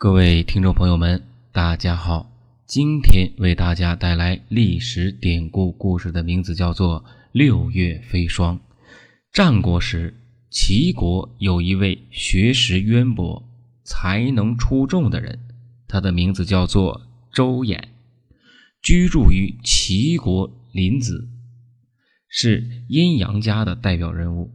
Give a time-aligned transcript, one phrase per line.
[0.00, 1.22] 各位听众朋友们，
[1.52, 2.32] 大家好！
[2.66, 8.56] 今天为大家带来历史典故故事的名字叫做《六月飞霜》。
[9.30, 10.14] 战国时，
[10.48, 13.46] 齐国有一位学识渊博、
[13.84, 15.38] 才能出众的人，
[15.86, 17.78] 他的名字叫做周衍，
[18.80, 21.26] 居住于齐国临淄，
[22.26, 24.50] 是阴阳家的代表人物。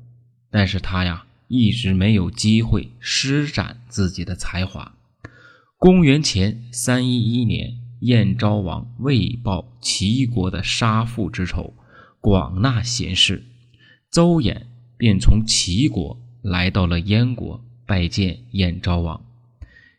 [0.50, 4.94] 但是他呀，一直没有机会施展自己的才华。
[5.78, 11.74] 公元前三一一年，燕昭王为报齐国的杀父之仇，
[12.22, 13.44] 广纳贤士，
[14.10, 14.62] 邹衍
[14.98, 19.22] 便从齐国来到了燕国拜见燕昭王。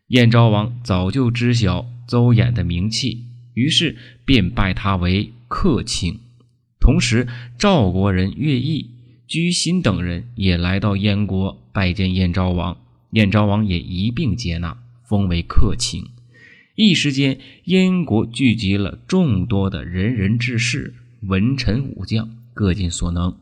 [0.09, 6.19] 燕昭王早就知晓邹衍的名气，于是便拜他为客卿。
[6.81, 8.91] 同时，赵国人乐毅、
[9.29, 12.79] 居心等人也来到燕国拜见燕昭王，
[13.11, 14.83] 燕昭王也一并接纳。
[15.09, 16.05] 封为客卿，
[16.75, 23.39] 一时间，燕国聚集了众多的仁人志士、文臣武将，各尽所能。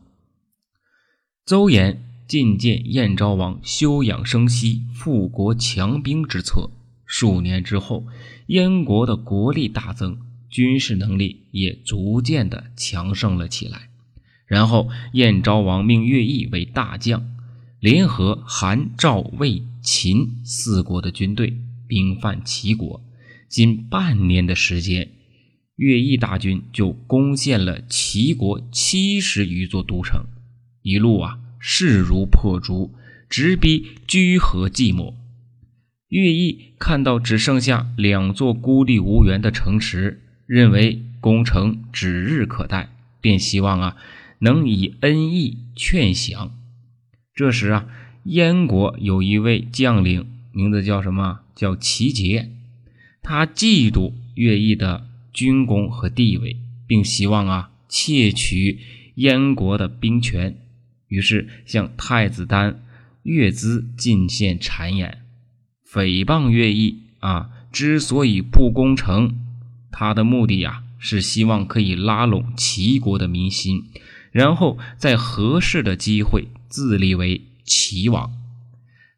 [1.45, 6.69] 邹衍进见燕昭王休养生息、富国强兵之策。
[7.05, 8.07] 数年之后，
[8.47, 10.17] 燕国的国力大增，
[10.49, 13.89] 军事能力也逐渐的强盛了起来。
[14.47, 17.31] 然后，燕昭王命乐毅为大将。
[17.79, 21.55] 联合韩、赵、魏、秦四国的军队，
[21.87, 23.01] 兵犯齐国。
[23.47, 25.11] 仅半年的时间，
[25.75, 30.25] 乐毅大军就攻陷了齐国七十余座都城，
[30.81, 32.95] 一路啊势如破竹，
[33.29, 35.13] 直逼居河寂寞。
[36.09, 42.89] 乐毅看到只剩下两座孤立无援的城池，认为攻城指日可待，
[43.21, 43.97] 便希望啊
[44.39, 46.51] 能以恩义劝降。
[47.33, 47.87] 这时啊，
[48.25, 51.41] 燕国有一位将领，名字叫什么？
[51.55, 52.49] 叫齐杰。
[53.21, 58.79] 他嫉妒乐毅的军功和地位，并希望啊窃取
[59.15, 60.57] 燕国的兵权，
[61.07, 62.83] 于是向太子丹、
[63.21, 65.19] 乐兹进献谗言，
[65.87, 67.51] 诽谤乐毅啊。
[67.71, 69.35] 之所以不攻城，
[69.91, 73.83] 他的目的呀，是希望可以拉拢齐国的民心，
[74.31, 76.47] 然后在合适的机会。
[76.67, 78.31] 自立为齐王，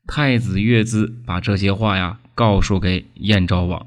[0.08, 3.85] 太子乐兹把这些话呀告诉给燕昭王。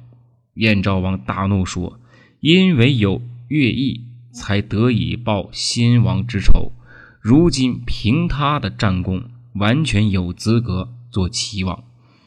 [0.55, 1.99] 燕昭王大怒说
[2.41, 6.73] ：“因为有乐毅，才得以报先王之仇。
[7.21, 11.85] 如今凭他的战功，完全有资格做齐王。”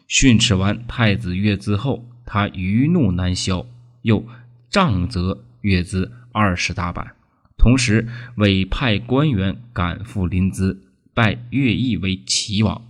[0.07, 3.65] 训斥完太子乐兹后，他余怒难消，
[4.01, 4.25] 又
[4.69, 7.13] 杖责乐兹二十大板，
[7.57, 8.07] 同时
[8.37, 10.77] 委派官员赶赴临淄。
[11.13, 12.81] 拜乐毅为齐王，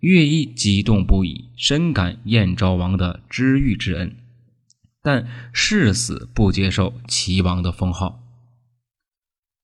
[0.00, 4.14] 乐毅激动不已，深感燕昭王的知遇之恩，
[5.02, 8.20] 但誓死不接受齐王的封号。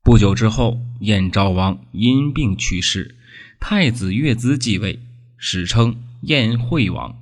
[0.02, 3.14] 不久之后，燕昭王因病去世，
[3.60, 5.00] 太子乐兹继位，
[5.36, 7.14] 史称燕惠王。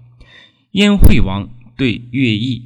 [0.70, 2.62] 燕惠王对乐毅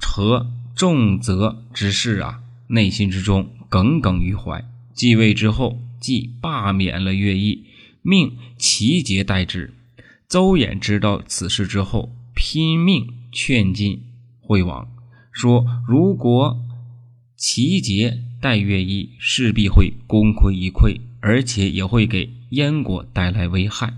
[0.00, 4.64] 和重责之事啊，内心之中耿耿于怀。
[4.94, 5.82] 继位之后。
[6.00, 7.66] 即罢免了乐毅，
[8.02, 9.74] 命齐杰代之。
[10.26, 14.02] 邹衍知道此事之后，拼命劝进
[14.40, 14.88] 惠王，
[15.32, 16.64] 说：“如果
[17.36, 23.94] 齐杰代乐毅，势必会功亏一篑，而且也会给燕国带来危害。”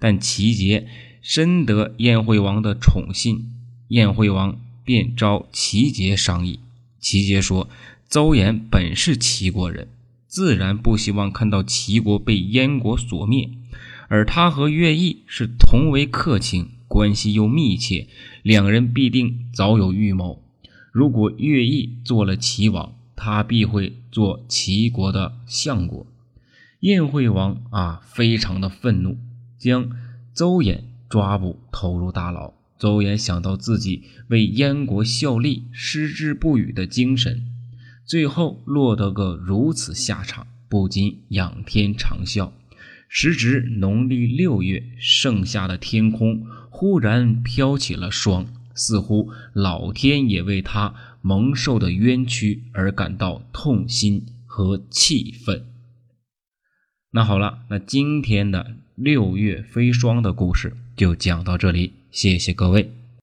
[0.00, 0.88] 但齐杰
[1.22, 3.52] 深得燕惠王的宠信，
[3.88, 6.60] 燕惠王便召齐杰商议。
[7.00, 7.68] 齐杰说
[8.08, 9.88] ：“邹衍本是齐国人。”
[10.36, 13.48] 自然不希望看到齐国被燕国所灭，
[14.08, 18.06] 而他和乐毅是同为客卿，关系又密切，
[18.42, 20.42] 两人必定早有预谋。
[20.92, 26.06] 如果乐毅做了齐王，他必会做齐国的相国。
[26.80, 29.16] 燕惠王啊，非常的愤怒，
[29.56, 29.88] 将
[30.34, 32.52] 邹衍抓捕投入大牢。
[32.78, 37.55] 邹衍想到自己为燕国效力、矢志不渝的精神。
[38.06, 42.52] 最后落得个如此下场，不禁仰天长啸。
[43.08, 55.64] 时值农历六月，盛夏的天空忽然飘起了霜，似乎老天也为他蒙受的冤屈而感到痛心和气愤。
[57.10, 62.92] 那好了，那今天的六月飞霜的故事就讲到这里，谢谢各位。